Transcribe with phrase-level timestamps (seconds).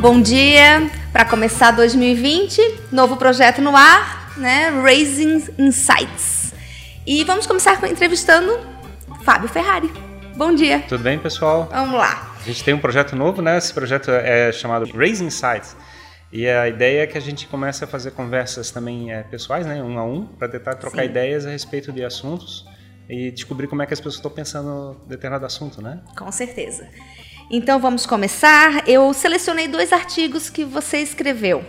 [0.00, 2.60] Bom dia, para começar 2020,
[2.92, 4.68] novo projeto no ar, né?
[4.80, 6.54] Raising Insights.
[7.04, 8.60] E vamos começar entrevistando
[9.24, 9.90] Fábio Ferrari.
[10.36, 10.84] Bom dia.
[10.88, 11.68] Tudo bem, pessoal?
[11.72, 12.32] Vamos lá.
[12.40, 13.58] A gente tem um projeto novo, né?
[13.58, 15.76] Esse projeto é chamado Raising Insights.
[16.30, 19.82] E a ideia é que a gente comece a fazer conversas também é, pessoais, né,
[19.82, 21.08] um a um, para tentar trocar Sim.
[21.08, 22.64] ideias a respeito de assuntos
[23.08, 26.00] e descobrir como é que as pessoas estão pensando em determinado assunto, né?
[26.16, 26.88] Com certeza.
[27.50, 28.86] Então vamos começar.
[28.86, 31.64] Eu selecionei dois artigos que você escreveu,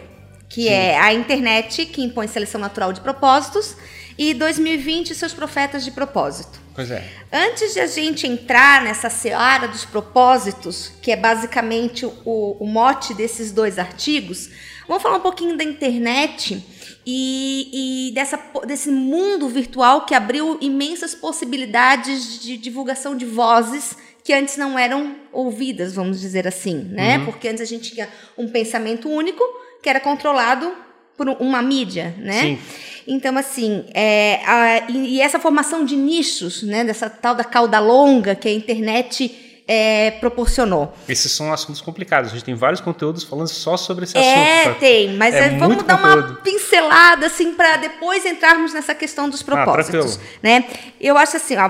[0.50, 0.70] que Sim.
[0.70, 3.78] é a internet que impõe seleção natural de propósitos
[4.18, 6.60] e 2020 seus profetas de propósito.
[6.76, 7.02] Pois é.
[7.32, 13.14] Antes de a gente entrar nessa seara dos propósitos, que é basicamente o, o mote
[13.14, 14.50] desses dois artigos,
[14.86, 16.62] vamos falar um pouquinho da internet
[17.06, 24.34] e, e dessa, desse mundo virtual que abriu imensas possibilidades de divulgação de vozes que
[24.34, 27.18] antes não eram ouvidas, vamos dizer assim, né?
[27.18, 27.26] Uhum.
[27.26, 29.44] Porque antes a gente tinha um pensamento único
[29.82, 30.72] que era controlado
[31.18, 32.42] por uma mídia, né?
[32.42, 32.60] Sim.
[33.08, 36.84] Então, assim, é, a, e, essa formação de nichos, né?
[36.84, 40.92] Dessa tal da cauda longa que a internet é, proporcionou.
[41.08, 42.32] Esses são assuntos complicados.
[42.32, 44.76] A gente tem vários conteúdos falando só sobre esse é, assunto.
[44.78, 46.28] É, tem, mas é, vamos dar conteúdo.
[46.28, 50.66] uma pincelada assim para depois entrarmos nessa questão dos ah, propósitos, ah, né?
[51.00, 51.70] Eu acho assim, ó,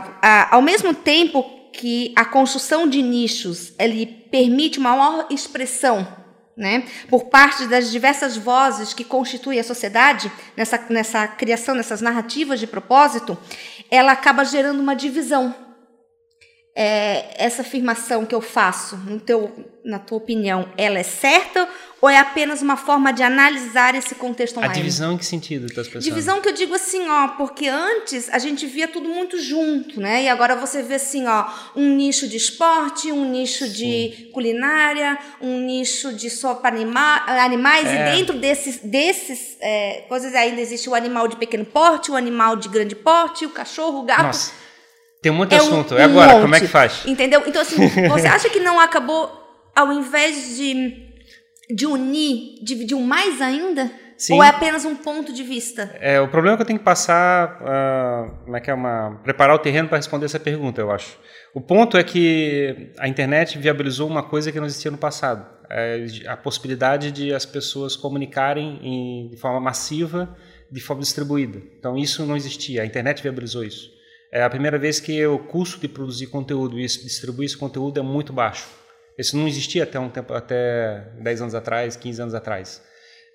[0.49, 6.05] ao mesmo tempo que a construção de nichos ele permite uma maior expressão
[6.57, 12.59] né, por parte das diversas vozes que constituem a sociedade, nessa, nessa criação dessas narrativas
[12.59, 13.37] de propósito,
[13.89, 15.55] ela acaba gerando uma divisão.
[16.75, 19.51] É, essa afirmação que eu faço, no teu,
[19.83, 21.67] na tua opinião, ela é certa
[22.01, 24.73] ou é apenas uma forma de analisar esse contexto online?
[24.73, 26.03] A divisão em que sentido estás pensando?
[26.03, 30.23] Divisão que eu digo assim, ó, porque antes a gente via tudo muito junto, né?
[30.23, 33.73] E agora você vê assim, ó, um nicho de esporte, um nicho Sim.
[33.73, 37.95] de culinária, um nicho de só para anima animais, é.
[37.95, 42.55] e dentro desses, desses é, coisas ainda existe o animal de pequeno porte, o animal
[42.55, 44.23] de grande porte, o cachorro, o gato.
[44.23, 44.68] Nossa.
[45.21, 45.95] Tem de é assunto.
[45.95, 47.05] Um, um agora, monte, como é que faz?
[47.05, 47.43] Entendeu?
[47.45, 47.75] Então, assim,
[48.07, 49.31] você acha que não acabou,
[49.75, 51.09] ao invés de
[51.69, 53.91] de unir, dividir mais ainda?
[54.17, 54.33] Sim.
[54.33, 55.95] Ou é apenas um ponto de vista?
[56.01, 59.17] É, o problema é que eu tenho que passar, uh, como é que é uma,
[59.23, 61.17] preparar o terreno para responder essa pergunta, eu acho.
[61.53, 66.05] O ponto é que a internet viabilizou uma coisa que não existia no passado, é
[66.27, 70.35] a possibilidade de as pessoas comunicarem em, de forma massiva,
[70.69, 71.61] de forma distribuída.
[71.77, 73.89] Então isso não existia, a internet viabilizou isso.
[74.31, 78.03] É a primeira vez que o custo de produzir conteúdo e distribuir esse conteúdo é
[78.03, 78.67] muito baixo.
[79.17, 82.81] Isso não existia até um tempo, até 10 anos atrás, 15 anos atrás.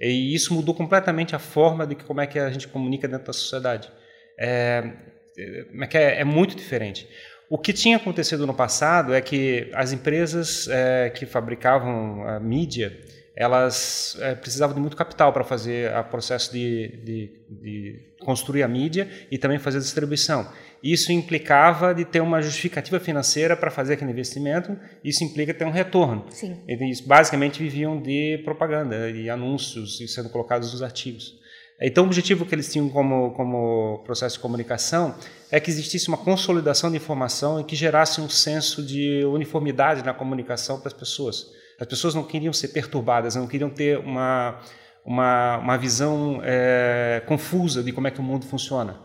[0.00, 3.32] E isso mudou completamente a forma de como é que a gente comunica dentro da
[3.32, 3.90] sociedade.
[4.38, 4.92] É,
[5.36, 7.08] é, é, é muito diferente.
[7.48, 12.98] O que tinha acontecido no passado é que as empresas é, que fabricavam a mídia,
[13.36, 18.68] elas é, precisavam de muito capital para fazer o processo de, de, de, construir a
[18.68, 20.48] mídia e também fazer a distribuição.
[20.82, 25.70] Isso implicava de ter uma justificativa financeira para fazer aquele investimento, isso implica ter um
[25.70, 26.26] retorno.
[26.30, 26.60] Sim.
[26.68, 31.42] Eles basicamente viviam de propaganda e anúncios sendo colocados nos artigos.
[31.80, 35.14] Então, o objetivo que eles tinham como, como processo de comunicação
[35.50, 40.14] é que existisse uma consolidação de informação e que gerasse um senso de uniformidade na
[40.14, 41.52] comunicação para as pessoas.
[41.78, 44.60] As pessoas não queriam ser perturbadas, não queriam ter uma,
[45.04, 49.04] uma, uma visão é, confusa de como é que o mundo funciona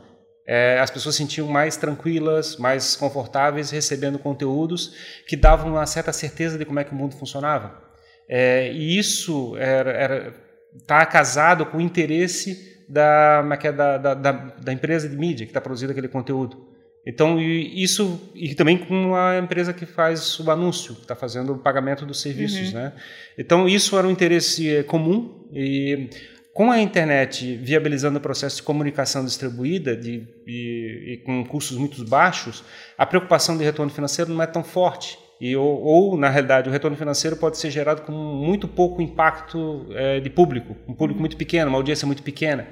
[0.51, 4.95] é, as pessoas se sentiam mais tranquilas, mais confortáveis recebendo conteúdos
[5.27, 7.79] que davam uma certa certeza de como é que o mundo funcionava.
[8.27, 10.33] É, e isso era
[10.75, 15.51] está casado com o interesse é é, da, da, da, da empresa de mídia que
[15.51, 16.67] está produzindo aquele conteúdo.
[17.05, 21.57] Então, isso, e também com a empresa que faz o anúncio, que está fazendo o
[21.57, 22.67] pagamento dos serviços.
[22.67, 22.79] Uhum.
[22.79, 22.93] Né?
[23.37, 26.09] Então, isso era um interesse é, comum e
[26.53, 32.03] com a internet viabilizando o processo de comunicação distribuída de, e, e, com custos muito
[32.05, 32.63] baixos,
[32.97, 35.17] a preocupação de retorno financeiro não é tão forte.
[35.39, 39.87] E, ou, ou, na realidade, o retorno financeiro pode ser gerado com muito pouco impacto
[39.91, 42.67] é, de público, um público muito pequeno, uma audiência muito pequena.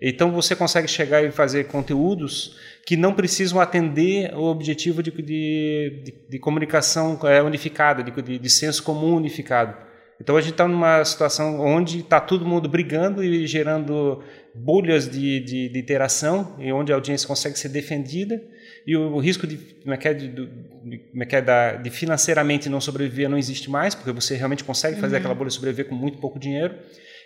[0.00, 2.56] Então você consegue chegar e fazer conteúdos
[2.86, 8.50] que não precisam atender o objetivo de, de, de, de comunicação é, unificada, de, de
[8.50, 9.76] senso comum unificado.
[10.20, 14.22] Então a gente está numa situação onde está todo mundo brigando e gerando
[14.54, 18.42] bolhas de, de, de, interação e onde a audiência consegue ser defendida
[18.86, 20.32] e o, o risco de, de,
[21.82, 25.20] de financeiramente não sobreviver não existe mais porque você realmente consegue fazer uhum.
[25.20, 26.74] aquela bolha sobreviver com muito pouco dinheiro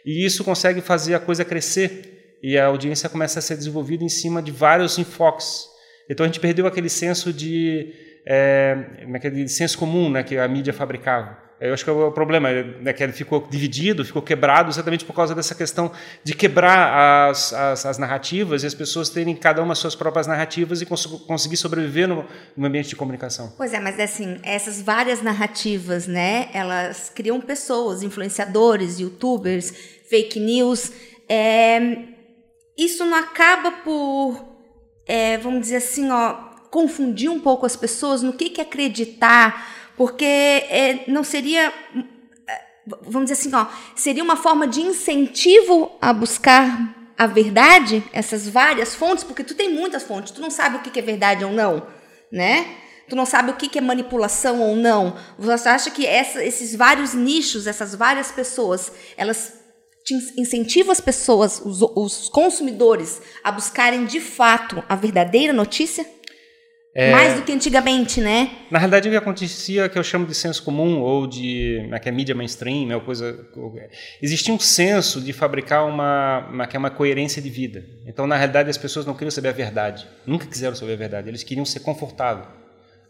[0.05, 4.09] e isso consegue fazer a coisa crescer e a audiência começa a ser desenvolvida em
[4.11, 5.67] cima de vários enfoques.
[6.11, 7.91] Então a gente perdeu aquele senso de,
[8.27, 11.43] é, como é é, senso comum né, que a mídia fabricava.
[11.59, 15.15] Eu acho que é o problema é que ele ficou dividido, ficou quebrado exatamente por
[15.15, 15.91] causa dessa questão
[16.23, 20.83] de quebrar as, as, as narrativas e as pessoas terem cada uma suas próprias narrativas
[20.83, 23.55] e cons conseguir sobreviver no, no, ambiente de comunicação.
[23.57, 29.73] Pois é, mas assim, essas várias narrativas, né, elas criam pessoas, influenciadores, youtubers,
[30.11, 30.93] fake news.
[31.27, 32.13] É,
[32.77, 34.45] isso não acaba por,
[35.07, 36.33] é, vamos dizer assim, ó,
[36.71, 41.73] confundir um pouco as pessoas no que, que acreditar porque é, não seria,
[42.49, 42.61] é,
[43.03, 48.95] vamos dizer assim, ó, seria uma forma de incentivo a buscar a verdade, essas várias
[48.95, 51.87] fontes, porque tu tem muitas fontes, tu não sabe o que é verdade ou não,
[52.31, 52.77] né?
[53.09, 55.17] Tu não sabe o que é manipulação ou não.
[55.39, 59.64] Você acha que essa, esses vários nichos, essas várias pessoas, elas
[60.37, 66.05] incentivam as pessoas, os, os consumidores, a buscarem de fato a verdadeira notícia?
[66.97, 68.53] É, Mais do que antigamente, né?
[68.71, 72.09] Na realidade, o que acontecia, que eu chamo de senso comum, ou de né, que
[72.09, 73.37] é mídia mainstream, é coisa,
[74.23, 77.85] existia um senso de fabricar uma, uma, que é uma coerência de vida.
[78.07, 81.29] Então, na realidade, as pessoas não queriam saber a verdade, nunca quiseram saber a verdade,
[81.29, 82.47] eles queriam ser confortáveis.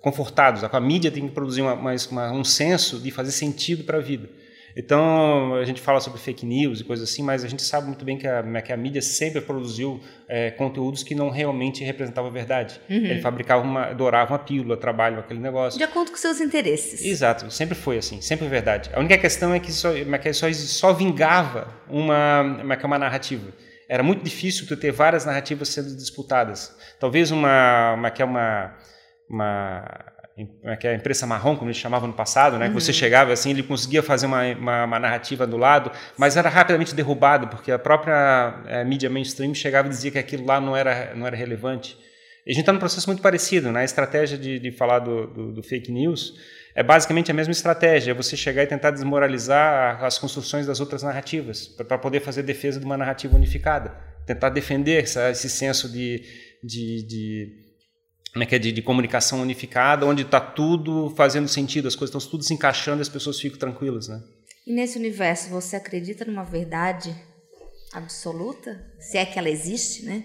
[0.01, 0.65] confortados.
[0.65, 4.31] A mídia tem que produzir uma, uma, um senso de fazer sentido para a vida.
[4.77, 8.05] Então, a gente fala sobre fake news e coisas assim, mas a gente sabe muito
[8.05, 12.33] bem que a, que a mídia sempre produziu é, conteúdos que não realmente representavam a
[12.33, 12.81] verdade.
[12.91, 12.97] Uhum.
[12.97, 15.79] Ele fabricava uma, adorava uma pílula, trabalho, aquele negócio.
[15.79, 17.05] De acordo com seus interesses.
[17.05, 18.91] Exato, sempre foi assim, sempre verdade.
[18.93, 22.43] A única questão é que só, que só, só vingava uma,
[22.85, 23.53] uma narrativa.
[23.89, 26.75] Era muito difícil tu ter várias narrativas sendo disputadas.
[26.99, 28.75] Talvez uma, uma que é uma,
[29.29, 30.14] uma é
[30.81, 32.67] que é a imprensa marrom, como eles chamavam no passado, né?
[32.67, 32.73] Uhum.
[32.73, 32.99] Que você uhum.
[32.99, 37.47] chegava assim, ele conseguia fazer uma, uma, uma, narrativa do lado, mas era rapidamente derrubado,
[37.47, 41.25] porque a própria é, mídia mainstream chegava e dizia que aquilo lá não era, não
[41.25, 41.97] era relevante.
[42.45, 43.83] E a gente está num processo muito parecido, né?
[43.83, 46.35] A estratégia de, de falar do, do, do, fake news
[46.75, 51.05] é basicamente a mesma estratégia, é você chegar e tentar desmoralizar as construções das outras
[51.05, 53.95] narrativas, para poder fazer defesa de uma narrativa unificada,
[54.27, 56.23] tentar defender essa, esse senso de,
[56.63, 57.64] de, de
[58.35, 62.31] né, que é de, de, comunicação unificada, onde está tudo fazendo sentido, as coisas estão
[62.31, 64.23] tudo se encaixando e as pessoas ficam tranquilas, né?
[64.67, 67.15] E nesse universo, você acredita numa verdade
[67.93, 68.85] absoluta?
[68.99, 70.25] Se é que ela existe, né?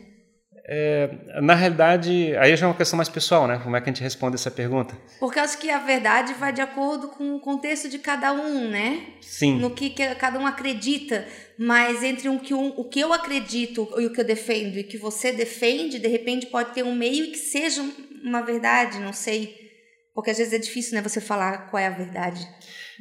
[0.71, 1.09] É,
[1.41, 3.59] na realidade, aí já é uma questão mais pessoal, né?
[3.63, 4.95] Como é que a gente responde essa pergunta?
[5.19, 9.01] Porque acho que a verdade vai de acordo com o contexto de cada um, né?
[9.19, 9.57] Sim.
[9.57, 11.25] No que, que cada um acredita.
[11.57, 14.81] Mas entre um que um, o que eu acredito e o que eu defendo e
[14.81, 17.83] o que você defende, de repente pode ter um meio que seja
[18.23, 19.71] uma verdade, não sei.
[20.13, 21.01] Porque às vezes é difícil, né?
[21.01, 22.47] Você falar qual é a verdade.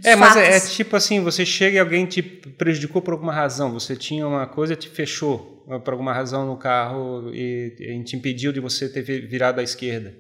[0.03, 3.70] É, mas é, é, tipo assim, você chega e alguém te prejudicou por alguma razão.
[3.75, 8.53] Você tinha uma coisa te fechou por alguma razão no carro e, e te impediu
[8.53, 10.15] de você ter virado à esquerda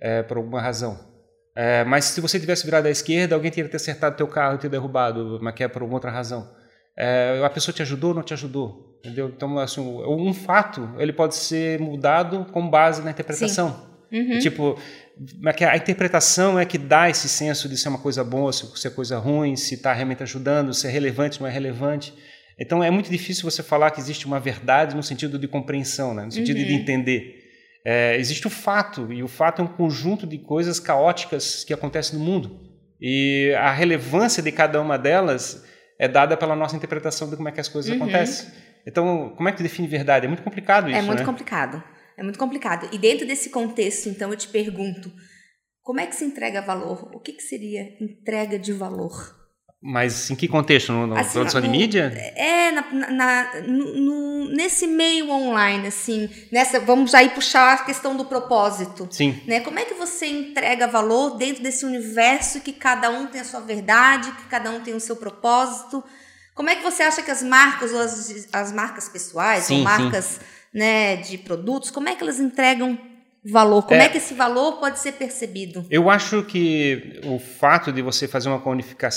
[0.00, 1.10] é, por alguma razão.
[1.54, 4.58] É, mas se você tivesse virado à esquerda, alguém teria ter acertado teu carro e
[4.58, 6.50] ter derrubado, mas que é por alguma outra razão.
[6.96, 8.98] É, a pessoa te ajudou ou não te ajudou?
[9.00, 9.32] Entendeu?
[9.34, 13.90] Então, assim, um fato ele pode ser mudado com base na interpretação.
[14.12, 14.38] Uhum.
[14.38, 14.78] Tipo,
[15.58, 18.90] é a interpretação é que dá esse senso de ser uma coisa boa, se é
[18.90, 22.14] coisa ruim, se está realmente ajudando, se é relevante, não é relevante.
[22.58, 26.24] Então é muito difícil você falar que existe uma verdade no sentido de compreensão, né?
[26.24, 26.66] no sentido uhum.
[26.66, 27.42] de entender.
[27.84, 32.18] É, existe o fato, e o fato é um conjunto de coisas caóticas que acontecem
[32.18, 32.60] no mundo.
[33.00, 35.64] E a relevância de cada uma delas
[35.98, 37.96] é dada pela nossa interpretação de como é que as coisas uhum.
[37.96, 38.48] acontecem.
[38.86, 40.26] Então, como é que tu define verdade?
[40.26, 41.24] É muito complicado é isso, É muito né?
[41.24, 41.82] complicado.
[42.16, 42.88] É muito complicado.
[42.92, 45.12] E dentro desse contexto, então, eu te pergunto,
[45.82, 47.10] como é que se entrega valor?
[47.14, 49.41] O que, que seria entrega de valor?
[49.84, 50.92] Mas em que contexto?
[50.92, 52.12] No, assim, produção no, de mídia?
[52.36, 58.24] É, na, na no, nesse meio online, assim, nessa, vamos aí puxar a questão do
[58.24, 59.08] propósito.
[59.10, 59.42] Sim.
[59.44, 59.58] Né?
[59.58, 63.58] Como é que você entrega valor dentro desse universo que cada um tem a sua
[63.58, 66.04] verdade, que cada um tem o seu propósito?
[66.54, 69.82] Como é que você acha que as marcas, ou as, as marcas pessoais, sim, ou
[69.82, 70.78] marcas sim.
[70.78, 72.96] né, de produtos, como é que elas entregam
[73.44, 73.82] valor?
[73.82, 75.84] Como é, é, que esse valor pode ser percebido?
[75.90, 78.60] Eu acho que o fato de você fazer uma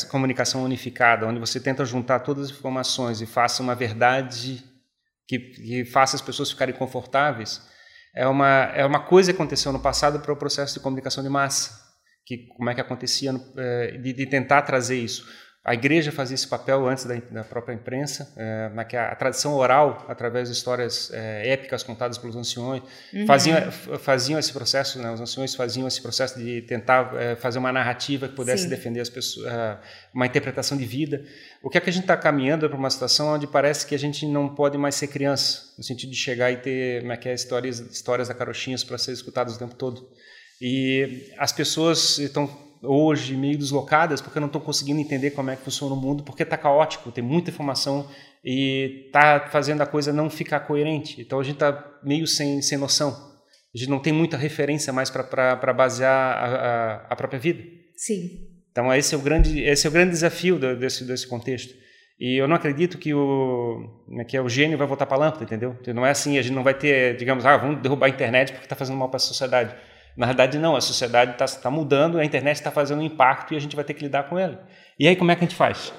[0.09, 4.63] comunicação unificada, onde você tenta juntar todas as informações e faça uma verdade
[5.27, 7.61] que, que faça as pessoas ficarem confortáveis,
[8.15, 11.29] é uma, é uma coisa que aconteceu no passado para o processo de comunicação de
[11.29, 11.83] massa.
[12.25, 15.27] Que, como é que acontecia no, é, de, de tentar trazer isso
[15.65, 20.05] a igreja fazia esse papel antes da, da própria imprensa, é, a, a, tradição oral,
[20.07, 23.25] através de histórias é, épicas contadas pelos anciões, uhum.
[23.25, 27.71] faziam, faziam esse processo, né, os anciões faziam esse processo de tentar é, fazer uma
[27.71, 28.69] narrativa que pudesse Sim.
[28.69, 29.77] defender as pessoas, é,
[30.13, 31.25] uma interpretação de vida.
[31.63, 33.99] O que é que a gente está caminhando para uma situação onde parece que a
[33.99, 37.27] gente não pode mais ser criança, no sentido de chegar e ter como é que
[37.27, 40.07] é, histórias, histórias da carochinhas para ser escutadas o tempo todo.
[40.61, 45.63] E as pessoas estão hoje meio deslocadas porque não estão conseguindo entender como é que
[45.63, 48.07] funciona o mundo, porque está caótico, tem muita informação
[48.43, 51.19] e está fazendo a coisa não ficar coerente.
[51.21, 53.11] Então a gente está meio sem, sem noção.
[53.73, 57.61] A gente não tem muita referência mais para basear a, a, a, própria vida.
[57.95, 58.29] Sim.
[58.71, 61.73] Então esse é o grande, esse é o grande desafio desse, desse contexto.
[62.19, 65.43] E eu não acredito que o, né, que o gênio vai voltar para a lâmpada,
[65.43, 65.75] entendeu?
[65.93, 68.65] Não é assim, a gente não vai ter, digamos, ah, vamos derrubar a internet porque
[68.65, 69.75] está fazendo mal para a sociedade.
[70.15, 73.57] Na verdade, não, a sociedade está tá mudando, a internet está fazendo um impacto e
[73.57, 74.65] a gente vai ter que lidar com ela.
[74.97, 75.93] E aí, como é que a gente faz?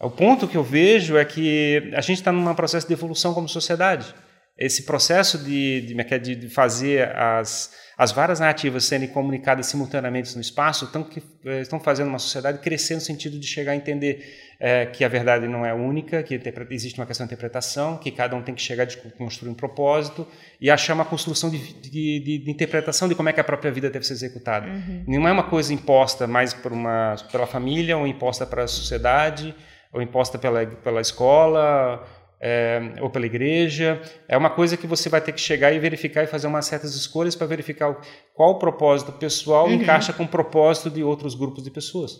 [0.00, 3.48] O ponto que eu vejo é que a gente está num processo de evolução como
[3.48, 4.14] sociedade.
[4.58, 10.34] Esse processo de, de, é é, de fazer as, as várias narrativas serem comunicadas simultaneamente
[10.34, 13.76] no espaço estão, que, eh, estão fazendo uma sociedade crescer no sentido de chegar a
[13.76, 14.24] entender
[14.58, 18.34] é, que a verdade não é única, que existe uma questão de interpretação, que cada
[18.34, 20.26] um tem que chegar a construir um propósito
[20.60, 23.70] e achar uma construção de, de, de, de interpretação de como é que a própria
[23.70, 24.66] vida deve ser executada.
[24.66, 25.04] Uhum.
[25.06, 29.54] Não é uma coisa imposta mais por uma, pela família, ou imposta para a sociedade,
[29.92, 32.04] ou imposta pela, pela escola,
[32.40, 34.00] é, ou pela igreja.
[34.28, 36.94] É uma coisa que você vai ter que chegar e verificar e fazer umas certas
[36.94, 37.96] escolhas para verificar
[38.34, 39.74] qual o propósito pessoal uhum.
[39.74, 42.12] encaixa com o propósito de outros grupos de pessoas.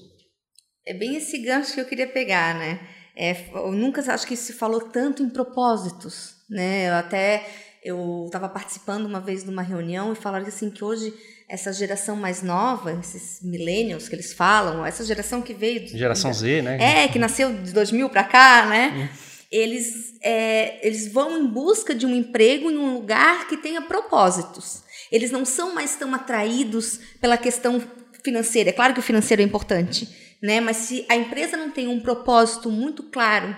[0.87, 2.81] É bem esse gancho que eu queria pegar, né?
[3.17, 6.89] É, eu nunca acho que se falou tanto em propósitos, né?
[6.89, 7.45] Eu até
[7.85, 11.13] eu estava participando uma vez de uma reunião e falaram assim que hoje
[11.49, 16.63] essa geração mais nova, esses millennials que eles falam, essa geração que veio geração Z,
[16.63, 17.05] né?
[17.05, 19.11] É que nasceu de 2000 para cá, né?
[19.50, 24.83] Eles é, eles vão em busca de um emprego em um lugar que tenha propósitos.
[25.11, 27.83] Eles não são mais tão atraídos pela questão
[28.23, 28.71] financeira.
[28.71, 30.09] É claro que o financeiro é importante,
[30.43, 30.61] né?
[30.61, 33.57] Mas se a empresa não tem um propósito muito claro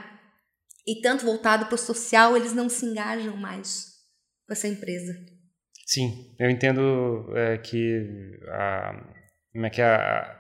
[0.87, 3.87] e tanto voltado para o social, eles não se engajam mais
[4.47, 5.13] com essa empresa.
[5.87, 8.93] Sim, eu entendo é, que a,
[9.53, 10.40] como é que a,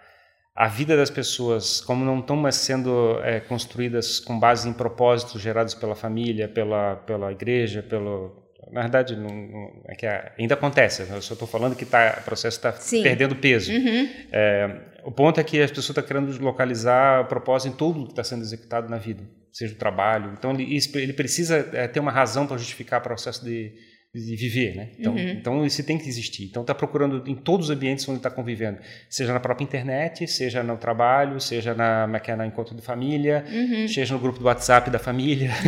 [0.54, 5.40] a vida das pessoas, como não estão mais sendo é, construídas com base em propósitos
[5.40, 8.40] gerados pela família, pela, pela igreja, pelo,
[8.73, 10.07] na verdade, não, não, é que
[10.38, 11.02] ainda acontece.
[11.02, 13.73] Eu só estou falando que tá, o processo está perdendo peso.
[13.73, 14.09] Uhum.
[14.33, 18.25] É, o ponto é que as pessoas estão querendo localizar propósito em tudo que está
[18.25, 20.33] sendo executado na vida, seja o trabalho.
[20.37, 23.73] Então, ele, ele precisa é, ter uma razão para justificar o processo de,
[24.12, 24.88] de viver, né?
[24.99, 25.29] Então, uhum.
[25.29, 26.45] então isso tem que existir.
[26.45, 30.64] Então está procurando em todos os ambientes onde está convivendo, seja na própria internet, seja
[30.64, 33.87] no trabalho, seja na, é, é na encontro de família, uhum.
[33.87, 35.52] seja no grupo do WhatsApp da família.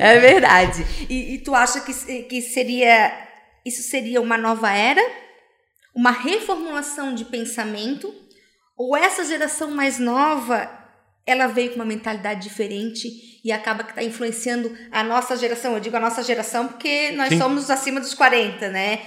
[0.00, 0.84] é verdade.
[1.08, 1.92] E, e tu acha que,
[2.24, 3.28] que seria
[3.68, 5.02] isso seria uma nova era,
[5.94, 8.12] uma reformulação de pensamento,
[8.76, 10.77] ou essa geração mais nova
[11.28, 15.74] ela veio com uma mentalidade diferente e acaba que está influenciando a nossa geração.
[15.74, 17.38] Eu digo a nossa geração porque nós Sim.
[17.38, 19.00] somos acima dos 40, né?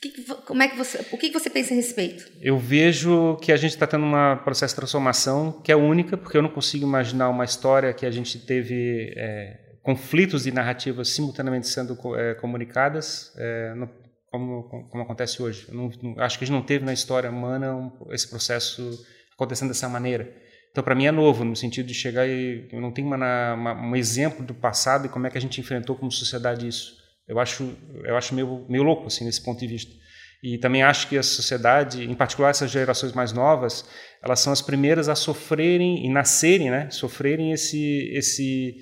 [0.00, 0.10] Que,
[0.46, 2.24] como é que você, o que você pensa a respeito?
[2.40, 6.38] Eu vejo que a gente está tendo um processo de transformação que é única, porque
[6.38, 11.66] eu não consigo imaginar uma história que a gente teve é, conflitos de narrativas simultaneamente
[11.66, 13.90] sendo é, comunicadas, é, no,
[14.30, 15.66] como, como, acontece hoje.
[15.70, 19.88] Não, acho que a gente não teve na história humana um, esse processo acontecendo dessa
[19.88, 20.47] maneira.
[20.70, 23.74] Então, para mim é novo, no sentido de chegar e eu não tenho uma, uma,
[23.74, 26.96] um exemplo do passado e como é que a gente enfrentou como sociedade isso.
[27.26, 29.92] Eu acho, eu acho meio, meio louco, assim, nesse ponto de vista.
[30.42, 33.84] E também acho que a sociedade, em particular essas gerações mais novas,
[34.22, 36.88] elas são as primeiras a sofrerem e nascerem, né?
[36.90, 38.76] Sofrerem esse, esse,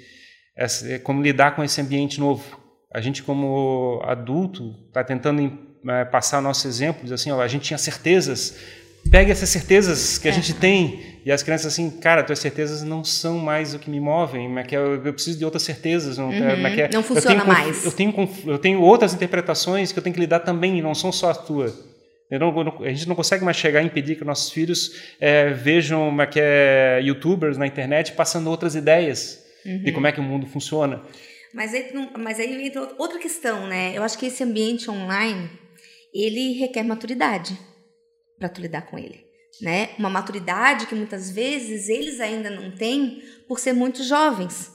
[0.56, 2.60] esse como lidar com esse ambiente novo.
[2.92, 7.64] A gente, como adulto, está tentando é, passar nosso exemplo, diz assim, ó, a gente
[7.64, 8.58] tinha certezas
[9.10, 10.34] pegue essas certezas que a é.
[10.34, 13.98] gente tem e as crianças assim, cara, tuas certezas não são mais o que me
[13.98, 17.02] movem, mas que eu, eu preciso de outras certezas, não, uhum, mas que é, não
[17.02, 17.84] funciona eu tenho, mais.
[17.84, 21.30] Eu tenho, eu tenho outras interpretações que eu tenho que lidar também, não são só
[21.30, 21.74] a tua.
[22.30, 26.22] Não, a gente não consegue mais chegar e impedir que nossos filhos é, vejam como
[26.22, 29.82] é que é, youtubers na internet passando outras ideias uhum.
[29.82, 31.02] de como é que o mundo funciona.
[31.52, 33.92] Mas aí, mas aí entra outra questão, né?
[33.94, 35.50] Eu acho que esse ambiente online,
[36.14, 37.58] ele requer maturidade
[38.38, 39.24] para tu lidar com ele,
[39.60, 39.90] né?
[39.98, 44.72] Uma maturidade que muitas vezes eles ainda não têm por ser muito jovens.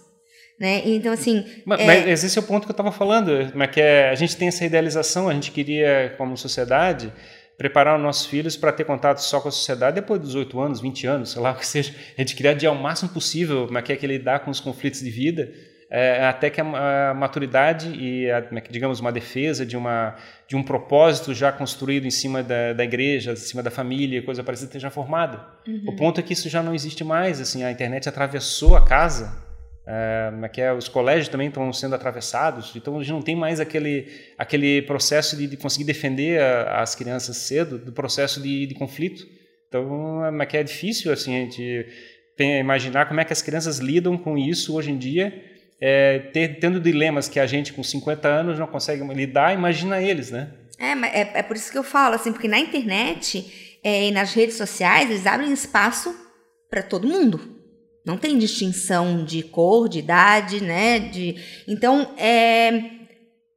[0.60, 0.84] Né?
[0.86, 1.44] Então, assim.
[1.66, 1.86] Mas, é...
[1.86, 3.52] mas esse é o ponto que eu estava falando.
[3.56, 7.12] Mas que é, a gente tem essa idealização, a gente queria, como sociedade,
[7.58, 10.82] preparar os nossos filhos para ter contato só com a sociedade depois dos 18 anos,
[10.82, 11.96] 20 anos, sei lá o que seja.
[12.16, 14.60] A gente queria adiar o máximo possível, mas que é que ele lidar com os
[14.60, 15.52] conflitos de vida
[15.92, 20.16] é, até que a, a maturidade e, a, digamos, uma defesa de, uma,
[20.48, 24.42] de um propósito já construído em cima da, da igreja, em cima da família, coisa
[24.42, 25.46] parecida, esteja formada.
[25.68, 25.84] Uhum.
[25.88, 27.42] O ponto é que isso já não existe mais.
[27.42, 29.52] Assim, a internet atravessou a casa
[29.86, 33.60] é, que é, os colégios também estão sendo atravessados, então a gente não tem mais
[33.60, 34.08] aquele,
[34.38, 39.26] aquele processo de, de conseguir defender a, as crianças cedo do processo de, de conflito.
[39.68, 41.86] Então, é, que é difícil assim, a gente
[42.38, 45.51] tem, imaginar como é que as crianças lidam com isso hoje em dia,
[45.82, 50.30] é, ter, tendo dilemas que a gente com 50 anos não consegue lidar, imagina eles,
[50.30, 50.52] né?
[50.78, 54.34] É, é, é por isso que eu falo, assim, porque na internet é, e nas
[54.34, 56.16] redes sociais eles abrem espaço
[56.70, 57.60] para todo mundo.
[58.06, 61.00] Não tem distinção de cor, de idade, né?
[61.00, 61.36] De...
[61.68, 62.72] Então, é...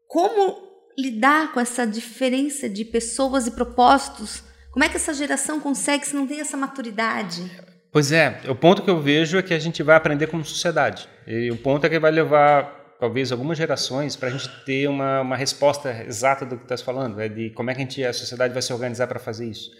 [0.06, 0.62] como
[0.98, 4.42] lidar com essa diferença de pessoas e propósitos?
[4.70, 7.50] Como é que essa geração consegue se não tem essa maturidade?
[7.94, 11.08] Pois é, o ponto que eu vejo é que a gente vai aprender como sociedade.
[11.28, 15.20] E o ponto é que vai levar, talvez, algumas gerações para a gente ter uma,
[15.20, 18.12] uma resposta exata do que está falando, é de como é que a, gente, a
[18.12, 19.70] sociedade vai se organizar para fazer isso.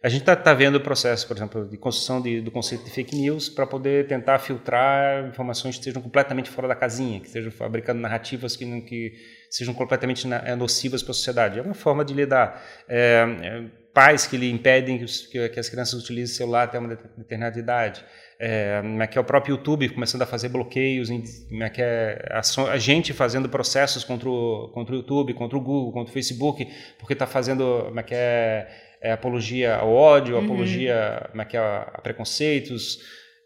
[0.00, 2.90] A gente está tá vendo o processo, por exemplo, de construção de, do conceito de
[2.92, 7.50] fake news para poder tentar filtrar informações que estejam completamente fora da casinha, que estejam
[7.50, 9.12] fabricando narrativas que, que
[9.50, 11.58] sejam completamente é, nocivas para a sociedade.
[11.58, 12.62] É uma forma de lidar.
[12.88, 13.64] É, é,
[13.96, 16.94] pais que lhe impedem que, os, que, que, as crianças utilizem o celular até uma
[17.16, 18.04] determinada idade.
[18.38, 22.40] É, é, que é o próprio YouTube começando a fazer bloqueios, é que é a,
[22.70, 26.68] a, gente fazendo processos contra o, contra o YouTube, contra o Google, contra o Facebook,
[26.98, 28.68] porque está fazendo é que é
[29.00, 30.44] é, apologia ao ódio, uhum.
[30.44, 32.98] apologia é que é, a preconceitos.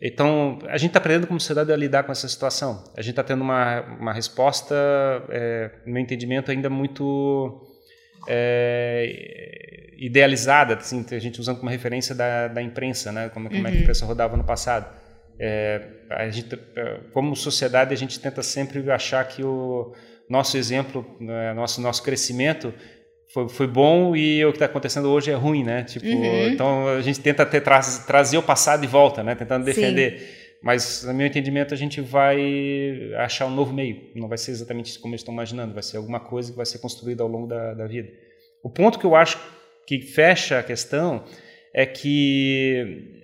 [0.03, 2.83] Então, a gente está aprendendo como sociedade a lidar com essa situação.
[2.97, 4.75] A gente está tendo uma, uma resposta,
[5.29, 7.70] é, no meu entendimento, ainda muito
[8.27, 13.29] é, idealizada, assim, a gente usando como referência da, da imprensa, né?
[13.29, 13.83] como, como é que a uhum.
[13.83, 14.91] imprensa rodava no passado.
[15.39, 19.95] É, a gente, é, como sociedade, a gente tenta sempre achar que o
[20.29, 22.73] nosso exemplo, né, nosso, nosso crescimento
[23.33, 25.85] foi, foi bom e o que está acontecendo hoje é ruim, né?
[25.85, 26.49] Tipo, uhum.
[26.49, 29.35] então a gente tenta ter, tra trazer o passado de volta, né?
[29.35, 30.19] Tentando defender.
[30.19, 30.40] Sim.
[30.63, 34.11] Mas, no meu entendimento, a gente vai achar um novo meio.
[34.15, 35.73] Não vai ser exatamente como eles estão imaginando.
[35.73, 38.11] Vai ser alguma coisa que vai ser construída ao longo da, da vida.
[38.63, 39.41] O ponto que eu acho
[39.87, 41.25] que fecha a questão
[41.73, 43.21] é que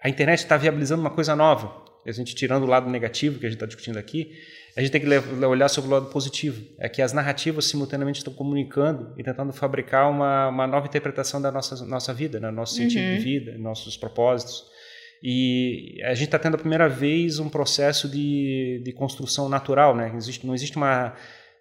[0.00, 1.84] a internet está viabilizando uma coisa nova.
[2.06, 4.32] A gente tirando o lado negativo que a gente está discutindo aqui,
[4.76, 5.08] a gente tem que
[5.44, 6.62] olhar sobre o lado positivo.
[6.78, 11.50] É que as narrativas simultaneamente estão comunicando e tentando fabricar uma, uma nova interpretação da
[11.50, 12.50] nossa, nossa vida, né?
[12.52, 13.16] nosso sentido uhum.
[13.16, 14.75] de vida, nossos propósitos.
[15.22, 20.12] E a gente está tendo a primeira vez um processo de, de construção natural, né?
[20.16, 21.14] Existe, não existe uma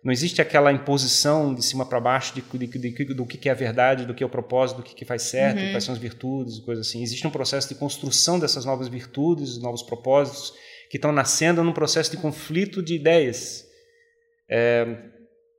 [0.06, 3.56] não existe aquela imposição de cima para baixo de, de, de, do que é a
[3.56, 5.72] verdade, do que é o propósito, do que faz certo, uhum.
[5.72, 7.02] quais são as virtudes, coisas assim.
[7.02, 10.54] Existe um processo de construção dessas novas virtudes, novos propósitos,
[10.92, 13.66] que estão nascendo num processo de conflito de ideias.
[14.48, 14.86] É,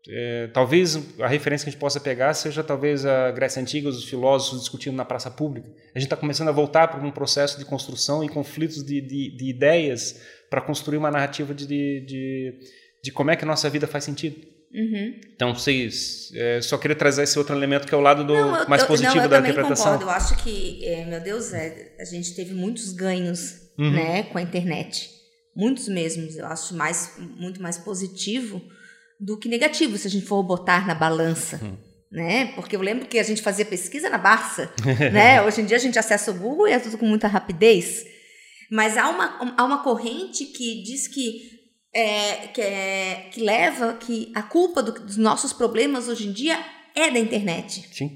[0.09, 4.05] é, talvez a referência que a gente possa pegar seja talvez a Grécia Antiga, os
[4.05, 5.69] filósofos discutindo na praça pública.
[5.95, 9.37] A gente está começando a voltar para um processo de construção e conflitos de, de,
[9.37, 12.55] de ideias para construir uma narrativa de, de,
[13.03, 14.37] de, como é que a nossa vida faz sentido.
[14.73, 15.21] Uhum.
[15.35, 18.61] Então, vocês, é, só queria trazer esse outro elemento que é o lado do não,
[18.61, 19.93] eu, mais positivo eu, não, eu da interpretação.
[19.93, 20.05] Concordo.
[20.05, 23.91] Eu acho que, é, meu Deus, é, a gente teve muitos ganhos uhum.
[23.91, 25.17] né, com a internet
[25.57, 26.37] muitos mesmos.
[26.37, 28.63] Eu acho mais, muito mais positivo
[29.21, 31.61] do que negativo, se a gente for botar na balança.
[31.63, 31.77] Uhum.
[32.11, 32.53] Né?
[32.55, 34.73] Porque eu lembro que a gente fazia pesquisa na Barça,
[35.13, 35.43] né?
[35.43, 38.05] Hoje em dia a gente acessa o Google e é tudo com muita rapidez.
[38.71, 41.51] Mas há uma, há uma corrente que diz que,
[41.95, 46.59] é, que, é, que leva que a culpa do, dos nossos problemas hoje em dia
[46.95, 47.89] é da internet.
[47.93, 48.11] Sim.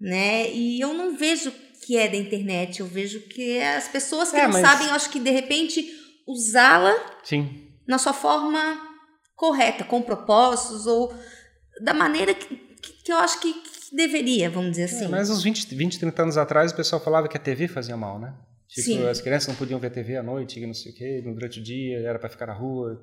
[0.00, 0.52] Né?
[0.52, 1.52] E eu não vejo
[1.84, 4.62] que é da internet, eu vejo que é as pessoas que é, não mas...
[4.62, 5.86] sabem, eu acho que de repente
[6.26, 6.94] usá-la
[7.86, 8.93] na sua forma
[9.36, 11.12] correta, com propósitos ou
[11.80, 12.56] da maneira que,
[13.04, 15.04] que eu acho que, que deveria, vamos dizer é, assim.
[15.04, 17.96] É, mas uns 20, 20, 30 anos atrás o pessoal falava que a TV fazia
[17.96, 18.34] mal, né?
[18.68, 19.06] Tipo, Sim.
[19.06, 22.00] as crianças não podiam ver TV à noite, não sei o quê, durante o dia,
[22.00, 23.00] era para ficar na rua.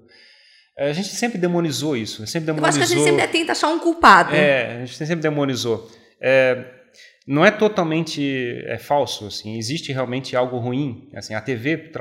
[0.77, 2.79] É, a gente sempre demonizou isso, sempre demonizou.
[2.79, 4.35] Eu acho que a gente sempre tenta achar um culpado.
[4.35, 5.89] É, a gente sempre demonizou.
[6.19, 6.80] É,
[7.27, 9.57] não é totalmente é falso assim.
[9.57, 11.91] Existe realmente algo ruim assim a TV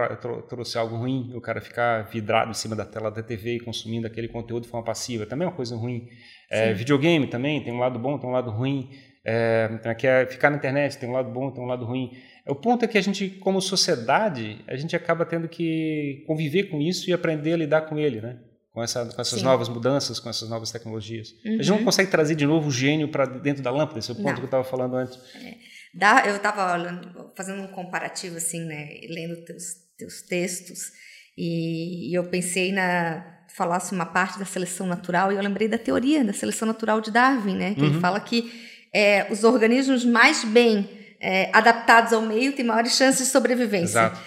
[0.49, 4.07] trouxe algo ruim o cara ficar vidrado em cima da tela da TV e consumindo
[4.07, 5.27] aquele conteúdo de forma passiva.
[5.27, 6.09] Também é uma coisa ruim.
[6.51, 8.91] É, videogame também tem um lado bom tem um lado ruim.
[9.23, 10.25] É, que é?
[10.25, 12.13] Ficar na internet tem um lado bom tem um lado ruim.
[12.47, 16.81] O ponto é que a gente como sociedade a gente acaba tendo que conviver com
[16.81, 18.39] isso e aprender a lidar com ele né
[18.73, 19.45] com, essa, com essas Sim.
[19.45, 21.31] novas mudanças, com essas novas tecnologias.
[21.45, 21.55] Uhum.
[21.55, 21.85] A gente não uhum.
[21.85, 24.35] consegue trazer de novo o gênio para dentro da lâmpada, esse é o ponto não.
[24.35, 25.19] que eu estava falando antes.
[25.35, 25.57] É.
[25.93, 29.65] Dá, eu estava fazendo um comparativo, assim, né, lendo teus,
[29.99, 30.93] teus textos,
[31.37, 35.77] e, e eu pensei na falasse uma parte da seleção natural e eu lembrei da
[35.77, 37.75] teoria da seleção natural de Darwin, né?
[37.75, 37.87] Que uhum.
[37.89, 38.51] ele fala que
[38.95, 40.89] é, os organismos mais bem
[41.21, 43.99] é, adaptados ao meio têm maiores chances de sobrevivência.
[43.99, 44.21] Exato.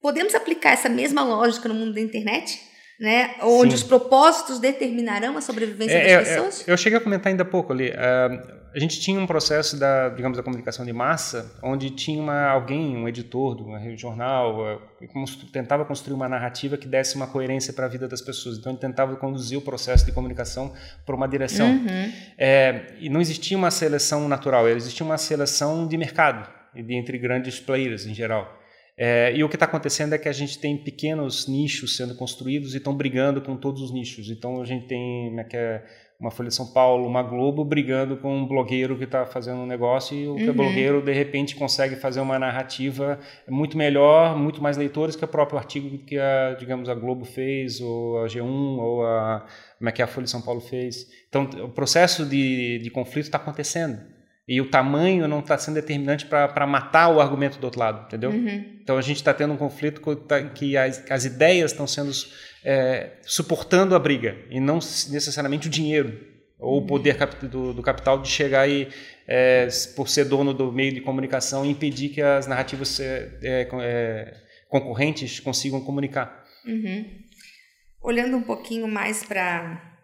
[0.00, 2.60] Podemos aplicar essa mesma lógica no mundo da internet?
[2.98, 3.34] Né?
[3.42, 3.76] Onde Sim.
[3.76, 6.68] os propósitos determinarão a sobrevivência é, das é, pessoas?
[6.68, 7.90] É, eu cheguei a comentar ainda há pouco ali.
[7.90, 12.46] Uh, a gente tinha um processo da, digamos, da comunicação de massa, onde tinha uma,
[12.46, 14.80] alguém, um editor de um jornal, uh,
[15.52, 18.58] tentava construir uma narrativa que desse uma coerência para a vida das pessoas.
[18.58, 20.72] Então ele tentava conduzir o processo de comunicação
[21.04, 21.66] por uma direção.
[21.66, 22.12] Uhum.
[22.36, 28.06] É, e não existia uma seleção natural, existia uma seleção de mercado entre grandes players
[28.06, 28.65] em geral.
[28.98, 32.72] É, e o que está acontecendo é que a gente tem pequenos nichos sendo construídos
[32.72, 34.30] e estão brigando com todos os nichos.
[34.30, 35.84] Então a gente tem é é,
[36.18, 39.66] uma Folha de São Paulo, uma Globo brigando com um blogueiro que está fazendo um
[39.66, 40.52] negócio e o uhum.
[40.54, 45.58] blogueiro de repente consegue fazer uma narrativa muito melhor, muito mais leitores que o próprio
[45.58, 50.00] artigo que a, digamos, a Globo fez ou a G1 ou a, como é que
[50.00, 51.06] a Folha de São Paulo fez.
[51.28, 54.15] Então o processo de, de conflito está acontecendo.
[54.48, 58.30] E o tamanho não está sendo determinante para matar o argumento do outro lado, entendeu?
[58.30, 58.78] Uhum.
[58.80, 60.00] Então a gente está tendo um conflito
[60.54, 62.12] que as, as ideias estão sendo
[62.64, 66.86] é, suportando a briga e não necessariamente o dinheiro ou o uhum.
[66.86, 67.16] poder
[67.50, 68.88] do, do capital de chegar e,
[69.26, 74.34] é, por ser dono do meio de comunicação, impedir que as narrativas é, é, é
[74.68, 76.44] concorrentes consigam comunicar.
[76.64, 77.04] Uhum.
[78.00, 79.95] Olhando um pouquinho mais para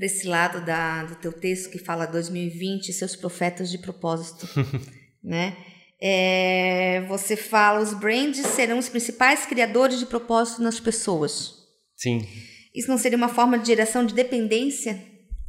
[0.00, 4.48] para esse lado da, do teu texto que fala 2020 seus profetas de propósito,
[5.22, 5.54] né?
[6.00, 11.52] É, você fala os brands serão os principais criadores de propósito nas pessoas.
[11.94, 12.26] Sim.
[12.74, 15.04] Isso não seria uma forma de geração de dependência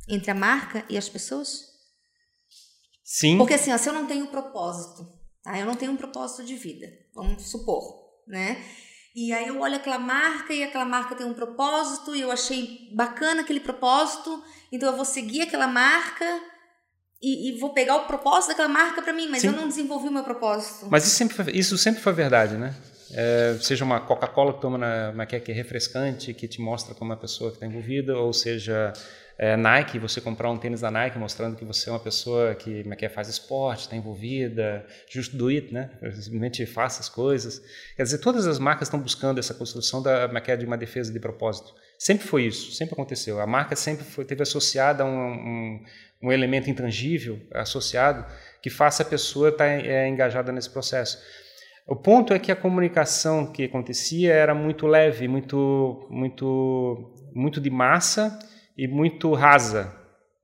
[0.09, 1.67] entre a marca e as pessoas?
[3.05, 3.37] Sim.
[3.37, 5.07] Porque assim, ó, se eu não tenho propósito,
[5.41, 5.57] tá?
[5.57, 7.81] Eu não tenho um propósito de vida, vamos supor,
[8.27, 8.61] né?
[9.15, 12.89] E aí eu olho aquela marca e aquela marca tem um propósito e eu achei
[12.93, 16.25] bacana aquele propósito, então eu vou seguir aquela marca
[17.21, 19.47] e, e vou pegar o propósito daquela marca para mim, mas Sim.
[19.47, 20.87] eu não desenvolvi o meu propósito.
[20.89, 22.73] Mas isso sempre foi, isso sempre foi verdade, né?
[23.13, 27.11] É, seja uma Coca-Cola que toma na, na que é refrescante, que te mostra como
[27.11, 28.93] uma pessoa que está envolvida, ou seja
[29.41, 32.85] é, Nike, você comprar um tênis da Nike mostrando que você é uma pessoa que,
[32.87, 35.89] é que é, faz esporte, está envolvida, just do it, né?
[36.13, 37.59] Simplesmente faça as coisas.
[37.95, 41.19] Quer dizer, todas as marcas estão buscando essa construção da, é de uma defesa de
[41.19, 41.73] propósito.
[41.97, 43.41] Sempre foi isso, sempre aconteceu.
[43.41, 45.83] A marca sempre foi, teve associada a um, um,
[46.21, 48.23] um elemento intangível associado
[48.61, 51.17] que faça a pessoa estar tá, é, engajada nesse processo.
[51.87, 57.71] O ponto é que a comunicação que acontecia era muito leve, muito, muito, muito de
[57.71, 58.37] massa
[58.77, 59.95] e muito rasa.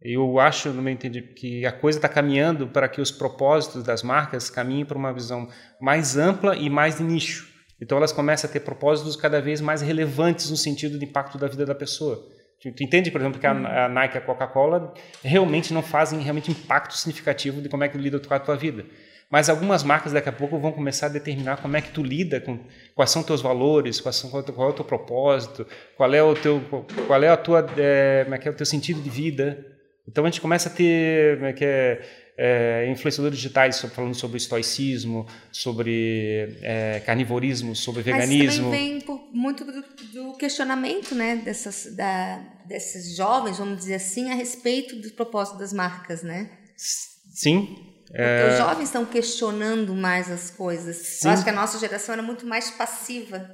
[0.01, 4.03] Eu acho, no meu entendimento, que a coisa está caminhando para que os propósitos das
[4.03, 5.49] marcas caminhem para uma visão
[5.81, 7.47] mais ampla e mais de nicho.
[7.81, 11.47] Então elas começam a ter propósitos cada vez mais relevantes no sentido de impacto da
[11.47, 12.27] vida da pessoa.
[12.59, 16.97] Tu entende, por exemplo, que a, Nike e a Coca-Cola realmente não fazem realmente impacto
[16.97, 18.83] significativo de como é que lida com a tua vida.
[19.29, 22.39] Mas algumas marcas daqui a pouco vão começar a determinar como é que tu lida
[22.39, 22.59] com
[22.95, 26.61] quais são teus valores, quais são, qual é o teu propósito, qual é o teu
[27.05, 29.65] qual é a tua é, como é que é o teu sentido de vida.
[30.07, 32.01] Então a gente começa a ter como é que é,
[32.37, 38.45] é, influenciadores digitais falando sobre estoicismo, sobre é, carnivorismo, sobre veganismo.
[38.45, 43.95] Mas também vem por muito do, do, questionamento, né, dessas, da, desses jovens, vamos dizer
[43.95, 46.49] assim, a respeito do propósito das marcas, né?
[46.77, 48.51] Sim, é...
[48.51, 50.97] Os jovens estão questionando mais as coisas.
[50.97, 51.27] Sim.
[51.27, 53.49] Eu acho que a nossa geração era muito mais passiva,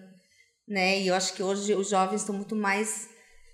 [0.67, 0.99] né?
[0.99, 3.09] E eu acho que hoje os jovens estão muito mais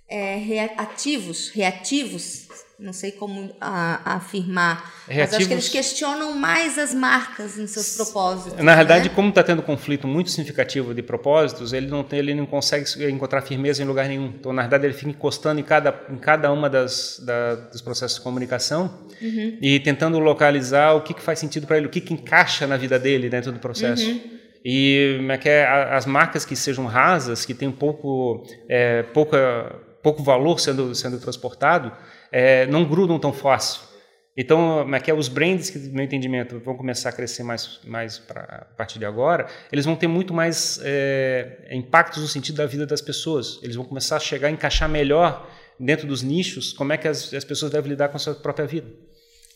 [0.10, 2.49] é, reativos, reativos,
[2.80, 5.32] não sei como a, a afirmar, Reativos...
[5.32, 8.64] mas acho que eles questionam mais as marcas em seus propósitos.
[8.64, 9.16] Na realidade, né?
[9.16, 12.86] como está tendo um conflito muito significativo de propósitos, ele não tem, ele não consegue
[13.12, 14.28] encontrar firmeza em lugar nenhum.
[14.28, 18.18] Então, na realidade, ele fica encostando em cada, em cada uma das da, dos processos
[18.18, 19.58] de comunicação uhum.
[19.62, 22.78] e tentando localizar o que, que faz sentido para ele, o que, que encaixa na
[22.78, 24.10] vida dele dentro do processo.
[24.10, 24.40] Uhum.
[24.64, 30.60] E é é, as marcas que sejam rasas, que têm pouco, é, pouca pouco valor
[30.60, 31.92] sendo, sendo transportado,
[32.32, 33.90] é, não grudam tão fácil.
[34.38, 38.18] Então, é é, os brands, que, no meu entendimento, vão começar a crescer mais, mais
[38.20, 42.66] pra, a partir de agora, eles vão ter muito mais é, impactos no sentido da
[42.66, 43.60] vida das pessoas.
[43.62, 47.34] Eles vão começar a chegar a encaixar melhor dentro dos nichos como é que as,
[47.34, 48.88] as pessoas devem lidar com a sua própria vida.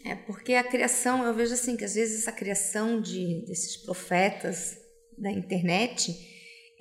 [0.06, 4.78] É, porque a criação, eu vejo assim, que às vezes essa criação de, desses profetas
[5.18, 6.14] da internet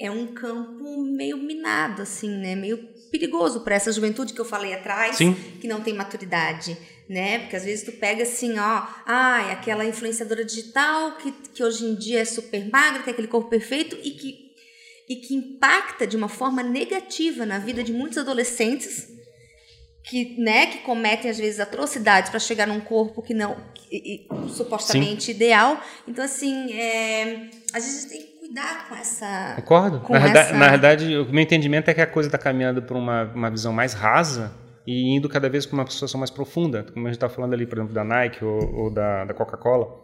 [0.02, 2.56] é um campo meio minado, assim, né?
[2.56, 2.76] Meio
[3.10, 5.34] perigoso para essa juventude que eu falei atrás, Sim.
[5.60, 6.76] que não tem maturidade,
[7.08, 7.38] né?
[7.38, 11.84] Porque às vezes tu pega assim, ó, ah, é aquela influenciadora digital que, que hoje
[11.84, 14.42] em dia é super magra, tem aquele corpo perfeito e que
[15.08, 19.08] e que impacta de uma forma negativa na vida de muitos adolescentes
[20.04, 25.24] que, né, que cometem às vezes atrocidades para chegar num corpo que não que, supostamente
[25.24, 25.30] Sim.
[25.32, 25.82] ideal.
[26.08, 29.54] Então assim, é, a gente tem lidar com essa.
[29.56, 30.00] Concordo.
[30.00, 30.26] Com na, essa...
[30.26, 33.50] verdade, na verdade, o meu entendimento é que a coisa está caminhando para uma, uma
[33.50, 34.52] visão mais rasa
[34.86, 37.66] e indo cada vez para uma situação mais profunda, como a gente está falando ali,
[37.66, 40.02] por exemplo, da Nike ou, ou da, da Coca-Cola.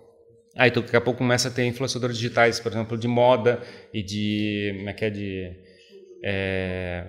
[0.56, 3.60] Aí daqui a pouco começa a ter influenciadores digitais, por exemplo, de moda
[3.92, 5.52] e de, como é que é, de,
[6.24, 7.04] é,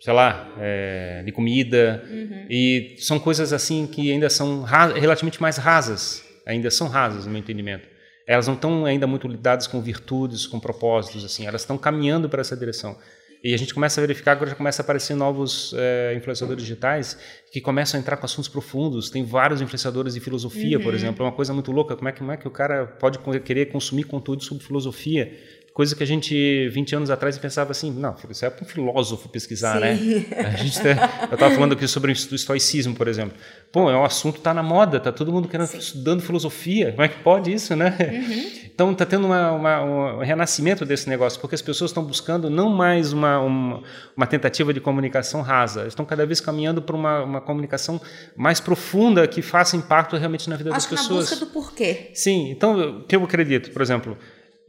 [0.00, 2.02] sei lá, é, de comida.
[2.10, 2.46] Uhum.
[2.48, 7.40] E são coisas assim que ainda são relativamente mais rasas, ainda são rasas no meu
[7.40, 7.91] entendimento.
[8.26, 11.46] Elas não estão ainda muito lidadas com virtudes, com propósitos, assim.
[11.46, 12.96] Elas estão caminhando para essa direção.
[13.44, 17.18] E a gente começa a verificar que já começa a aparecer novos é, influenciadores digitais
[17.50, 19.10] que começam a entrar com assuntos profundos.
[19.10, 20.84] Tem vários influenciadores de filosofia, uhum.
[20.84, 21.24] por exemplo.
[21.24, 21.96] É uma coisa muito louca.
[21.96, 25.36] Como é, que, como é que o cara pode querer consumir conteúdo sobre filosofia?
[25.72, 29.26] Coisa que a gente, 20 anos atrás, pensava assim, não, isso é para um filósofo
[29.30, 29.96] pesquisar, né?
[29.96, 30.26] Sim.
[30.30, 30.52] né?
[30.52, 33.34] A gente, eu estava falando aqui sobre o estoicismo, por exemplo.
[33.72, 36.90] Pô, é um assunto está na moda, tá todo mundo querendo, estudando filosofia.
[36.90, 37.96] Como é que pode isso, né?
[37.98, 38.62] Uhum.
[38.74, 42.68] Então está tendo uma, uma, um renascimento desse negócio, porque as pessoas estão buscando não
[42.68, 43.82] mais uma, uma,
[44.16, 48.00] uma, tentativa de comunicação rasa, estão cada vez caminhando para uma, uma comunicação
[48.36, 51.26] mais profunda que faça impacto realmente na vida Acho das pessoas.
[51.26, 52.10] Acho que na busca do porquê.
[52.14, 54.16] Sim, então o que eu acredito, por exemplo,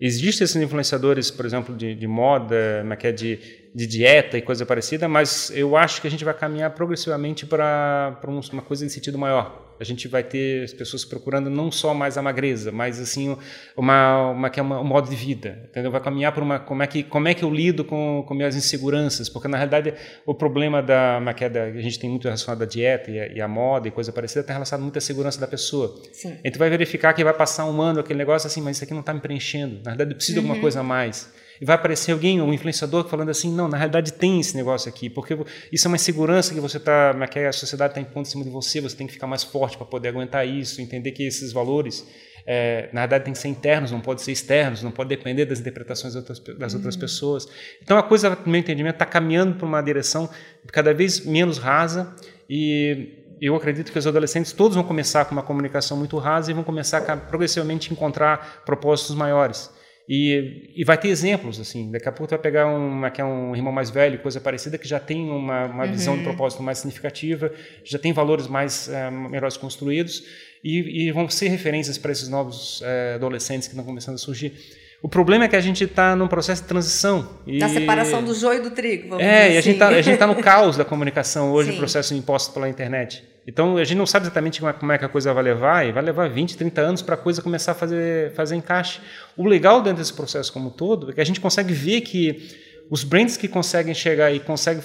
[0.06, 3.40] Existem esses influenciadores, por exemplo, de, de moda, é é, de,
[3.74, 8.20] de dieta e coisa parecida, mas eu acho que a gente vai caminhar progressivamente para
[8.52, 9.62] uma coisa em sentido maior.
[9.80, 13.36] A gente vai ter as pessoas procurando não só mais a magreza, mas assim
[13.76, 15.68] uma, uma que é uma, um modo de vida.
[15.70, 15.92] Entendeu?
[15.92, 18.56] Vai caminhar para uma como é que como é que eu lido com, com minhas
[18.56, 19.94] inseguranças, porque na realidade
[20.26, 23.20] o problema da uma que, é da, a gente tem muito relacionado à dieta e
[23.20, 26.00] a, e a moda e coisa parecida está relacionado muito à segurança da pessoa.
[26.14, 26.38] Sim.
[26.44, 28.94] A gente vai verificar que vai passar um ano aquele negócio assim, mas isso aqui
[28.94, 29.82] não está me preenchendo.
[29.84, 30.44] Na verdade eu preciso uhum.
[30.44, 30.62] de alguma uhum.
[30.62, 34.40] coisa a mais e vai aparecer alguém, um influenciador, falando assim, não, na realidade tem
[34.40, 35.38] esse negócio aqui, porque
[35.72, 38.50] isso é uma insegurança que você está, que a sociedade está impondo em cima de
[38.50, 42.08] você, você tem que ficar mais forte para poder aguentar isso, entender que esses valores,
[42.46, 45.60] é, na verdade, tem que ser internos, não pode ser externos, não pode depender das
[45.60, 47.02] interpretações das outras, das outras uhum.
[47.02, 47.48] pessoas.
[47.82, 50.30] Então a coisa, no meu entendimento, está caminhando para uma direção
[50.72, 52.16] cada vez menos rasa
[52.50, 56.54] e eu acredito que os adolescentes todos vão começar com uma comunicação muito rasa e
[56.54, 59.70] vão começar a progressivamente encontrar propósitos maiores.
[60.08, 61.90] E, e, vai ter exemplos, assim.
[61.90, 64.78] Daqui a pouco tu vai pegar um, aqui é um irmão mais velho, coisa parecida,
[64.78, 65.92] que já tem uma, uma uhum.
[65.92, 67.52] visão de propósito mais significativa,
[67.86, 70.24] já tem valores mais uh, melhores construídos
[70.62, 74.54] e, e, vão ser referências para esses novos uh, adolescentes que estão começando a surgir.
[75.02, 77.40] O problema é que a gente está num processo de transição.
[77.48, 77.60] E...
[77.60, 80.18] Da separação do joio e do trigo, vamos é, dizer e a gente está assim.
[80.18, 83.24] tá no caos da comunicação hoje, o processo imposto pela internet.
[83.46, 86.04] Então a gente não sabe exatamente como é, que a coisa vai levar, e vai
[86.04, 89.02] levar 20, 30 anos para a coisa começar a fazer, fazer encaixe.
[89.36, 92.58] O legal dentro desse processo como um todo é que a gente consegue ver que
[92.90, 94.84] os brands que conseguem chegar e conseguem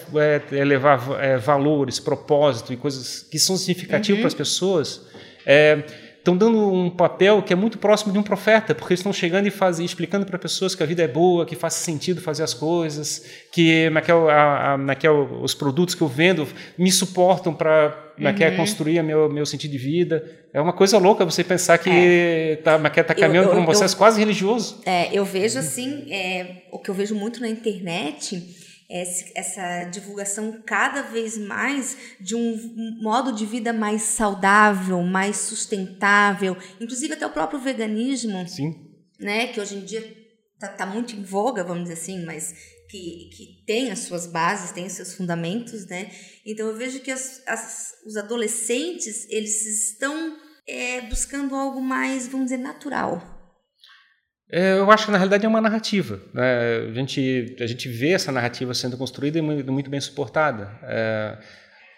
[0.52, 4.22] é, levar é, valores, propósito e coisas que são significativos uhum.
[4.22, 5.02] para as pessoas,
[5.44, 5.82] é,
[6.28, 9.46] estão dando um papel que é muito próximo de um profeta, porque eles estão chegando
[9.46, 12.52] e faz, explicando para pessoas que a vida é boa, que faz sentido fazer as
[12.52, 18.56] coisas, que naquel, a, a, naquel, os produtos que eu vendo me suportam para uhum.
[18.56, 20.22] construir meu, meu sentido de vida.
[20.52, 21.88] É uma coisa louca você pensar que
[22.58, 23.02] está é.
[23.02, 24.80] tá caminhando para um processo eu, quase religioso.
[24.84, 31.03] É, eu vejo assim, é, o que eu vejo muito na internet essa divulgação cada
[31.03, 32.57] vez mais de um
[33.03, 38.74] modo de vida mais saudável, mais sustentável, inclusive até o próprio veganismo, Sim.
[39.20, 40.01] né, que hoje em dia
[40.55, 42.55] está tá muito em voga, vamos dizer assim, mas
[42.88, 46.11] que, que tem as suas bases, tem os seus fundamentos, né?
[46.44, 52.46] Então eu vejo que as, as, os adolescentes eles estão é, buscando algo mais, vamos
[52.46, 53.38] dizer, natural,
[54.50, 56.20] eu acho que na realidade é uma narrativa.
[56.32, 56.88] Né?
[56.90, 60.70] A, gente, a gente vê essa narrativa sendo construída e muito, muito bem suportada.
[60.82, 61.38] É,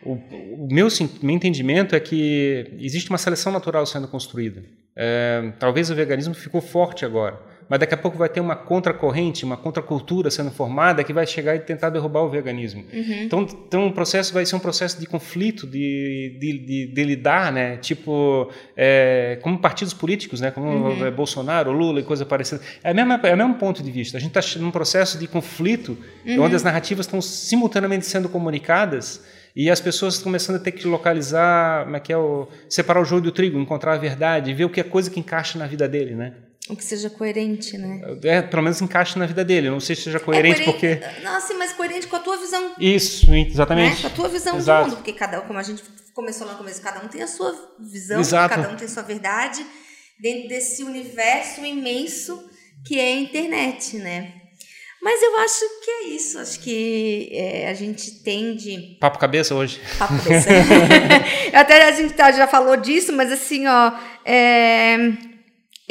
[0.03, 0.89] o, o meu,
[1.23, 4.65] meu, entendimento é que existe uma seleção natural sendo construída.
[4.97, 9.45] É, talvez o veganismo ficou forte agora mas daqui a pouco vai ter uma contracorrente,
[9.45, 12.85] uma contracultura sendo formada que vai chegar e tentar derrubar o veganismo.
[12.93, 13.23] Uhum.
[13.23, 17.53] Então, então o processo vai ser um processo de conflito, de, de, de, de lidar,
[17.53, 17.77] né?
[17.77, 20.51] Tipo, é, como partidos políticos, né?
[20.51, 21.07] Como uhum.
[21.07, 22.61] É Bolsonaro, Lula e coisa parecida.
[22.83, 24.19] É, a mesma, é o mesmo ponto de vista.
[24.19, 26.43] A gente está num processo de conflito uhum.
[26.43, 31.85] onde as narrativas estão simultaneamente sendo comunicadas e as pessoas começando a ter que localizar,
[31.85, 34.69] como é que é o, separar o joio do trigo, encontrar a verdade, ver o
[34.69, 36.33] que é coisa que encaixa na vida dele, né?
[36.71, 38.01] O que seja coerente, né?
[38.23, 39.69] É, pelo menos encaixe na vida dele.
[39.69, 41.23] não sei se seja coerente, é coerente porque.
[41.23, 42.73] Não, sim, mas coerente com a tua visão.
[42.79, 43.97] Isso, exatamente.
[43.97, 44.01] Né?
[44.03, 44.85] Com a tua visão Exato.
[44.85, 44.97] do mundo.
[44.99, 45.83] Porque cada um, como a gente
[46.15, 48.55] começou lá no começo, cada um tem a sua visão, Exato.
[48.55, 49.65] cada um tem a sua verdade
[50.19, 52.49] dentro desse universo imenso
[52.87, 54.35] que é a internet, né?
[55.03, 56.39] Mas eu acho que é isso.
[56.39, 58.99] Acho que é, a gente tende.
[59.01, 59.81] Papo cabeça hoje.
[59.99, 60.49] Papo cabeça.
[61.55, 63.93] Até a gente tá, já falou disso, mas assim, ó.
[64.25, 65.30] É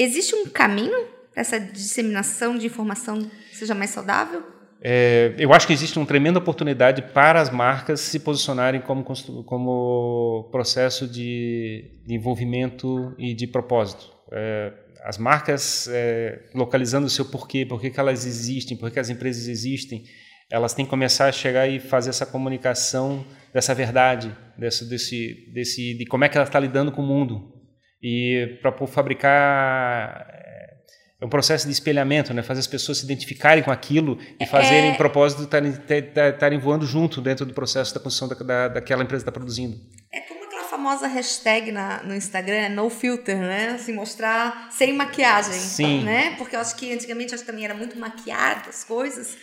[0.01, 4.41] Existe um caminho essa disseminação de informação seja mais saudável?
[4.81, 9.03] É, eu acho que existe uma tremenda oportunidade para as marcas se posicionarem como,
[9.43, 14.09] como processo de, de envolvimento e de propósito.
[14.31, 14.71] É,
[15.03, 19.49] as marcas é, localizando o seu porquê, por que elas existem, por que as empresas
[19.49, 20.05] existem,
[20.49, 25.93] elas têm que começar a chegar e fazer essa comunicação dessa verdade, desse, desse, desse,
[25.93, 27.58] de como é que ela está lidando com o mundo.
[28.01, 30.39] E para fabricar
[31.21, 32.41] é um processo de espelhamento, né?
[32.41, 34.95] Fazer as pessoas se identificarem com aquilo e fazerem é...
[34.95, 39.37] propósito estarem voando junto dentro do processo da construção da, da, daquela empresa que está
[39.37, 39.77] produzindo.
[40.13, 43.71] É como aquela famosa hashtag na, no Instagram, no filter, né?
[43.71, 46.03] Assim, mostrar sem maquiagem, Sim.
[46.03, 46.35] né?
[46.37, 49.37] Porque eu acho que antigamente acho que também era muito maquiado as coisas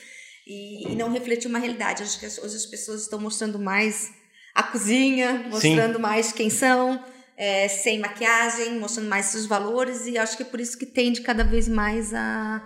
[0.46, 2.02] e, e não refletia uma realidade.
[2.02, 4.14] Acho que hoje as pessoas estão mostrando mais
[4.54, 6.00] a cozinha, mostrando Sim.
[6.00, 7.04] mais quem são
[7.36, 11.20] é, sem maquiagem, mostrando mais seus valores, e acho que é por isso que tende
[11.20, 12.62] cada vez mais a,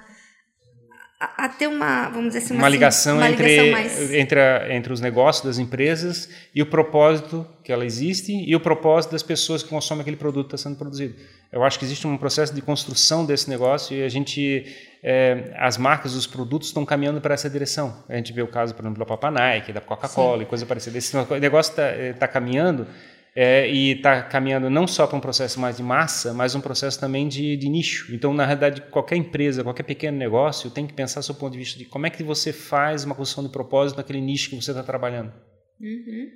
[1.20, 4.12] a, a ter uma, vamos dizer assim, uma, uma ligação, uma entre, ligação mais...
[4.14, 8.60] entre, a, entre os negócios das empresas e o propósito que ela existe e o
[8.60, 11.16] propósito das pessoas que consomem aquele produto que está sendo produzido.
[11.52, 14.64] Eu acho que existe um processo de construção desse negócio e a gente,
[15.02, 18.04] é, as marcas, os produtos estão caminhando para essa direção.
[18.08, 20.96] A gente vê o caso, por exemplo, da Papa Nike, da Coca-Cola e coisa parecida.
[20.96, 22.86] Esse negócio está tá caminhando
[23.34, 26.98] é, e está caminhando não só para um processo mais de massa, mas um processo
[26.98, 28.14] também de, de, nicho.
[28.14, 31.78] Então, na realidade, qualquer empresa, qualquer pequeno negócio tem que pensar do ponto de vista
[31.78, 34.82] de como é que você faz uma construção de propósito naquele nicho que você está
[34.82, 35.32] trabalhando.
[35.80, 36.28] Uhum.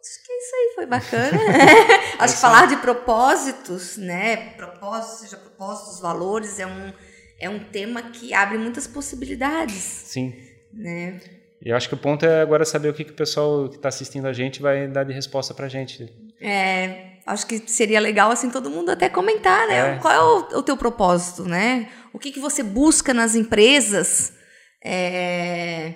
[0.00, 1.38] Acho que isso aí foi bacana.
[2.18, 4.50] Acho que falar de propósitos, né?
[4.54, 6.92] Propósitos, seja propósitos, valores, é um,
[7.38, 9.74] é um tema que abre muitas possibilidades.
[9.74, 10.34] Sim.
[10.72, 11.20] Né?
[11.64, 13.76] E eu acho que o ponto é agora saber o que, que o pessoal que
[13.76, 16.06] está assistindo a gente vai dar de resposta para a gente.
[16.38, 19.94] É, acho que seria legal assim todo mundo até comentar, né?
[19.94, 19.98] É.
[19.98, 21.88] Qual é o, o, teu propósito, né?
[22.12, 24.34] O que, que você busca nas empresas?
[24.84, 25.94] É,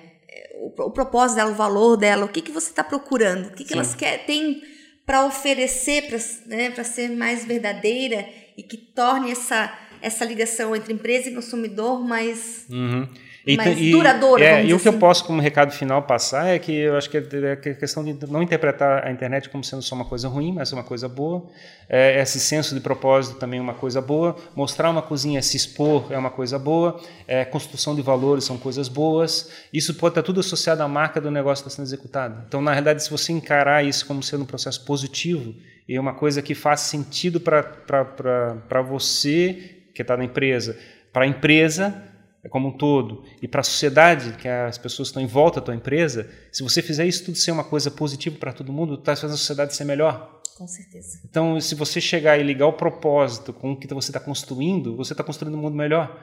[0.55, 3.49] o, o, propósito dela, o valor dela, o que, que você está procurando?
[3.49, 4.61] O que, que elas querem, têm
[5.05, 8.27] para oferecer para né, ser mais verdadeira
[8.57, 12.65] e que torne essa, essa ligação entre empresa e consumidor mais...
[12.71, 13.07] Uhum
[13.45, 14.43] e, mais e, duradoura.
[14.43, 14.83] É, e o assim.
[14.83, 14.99] que eu assim.
[14.99, 18.43] posso, como recado final, passar é que eu acho que é a questão de não
[18.43, 21.45] interpretar a internet como sendo só uma coisa ruim, mas uma coisa boa.
[21.87, 24.35] É, esse senso de propósito também é uma coisa boa.
[24.55, 26.99] Mostrar uma cozinha, se expor é uma coisa boa.
[27.27, 29.51] É, construção de valores são coisas boas.
[29.73, 32.43] Isso pode estar tudo associado à marca do negócio que está sendo executado.
[32.47, 35.55] Então, na realidade, se você encarar isso como sendo um processo positivo
[35.87, 40.77] e uma coisa que faz sentido para você que está na empresa,
[41.11, 42.08] para a empresa é
[42.47, 45.75] como um todo, e para a sociedade, que as pessoas estão em volta da tua
[45.75, 49.33] empresa, se você fizer isso tudo ser uma coisa positiva para todo mundo, está fazendo
[49.33, 50.39] a sociedade ser melhor.
[50.57, 51.19] Com certeza.
[51.23, 55.13] Então, se você chegar e ligar o propósito com o que você está construindo, você
[55.13, 56.21] está construindo um mundo melhor.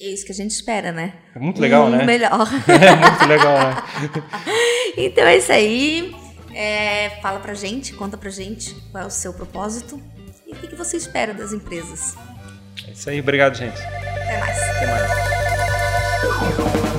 [0.00, 1.14] É isso que a gente espera, né?
[1.34, 2.04] É muito legal, um mundo né?
[2.04, 2.48] melhor.
[2.66, 3.76] é muito legal, né?
[4.98, 6.14] então é isso aí.
[6.52, 10.00] É, fala pra gente, conta pra gente qual é o seu propósito
[10.46, 12.16] e o que você espera das empresas.
[12.88, 13.80] É isso aí, obrigado, gente.
[14.24, 14.58] Até mais.
[14.58, 16.93] Até mais.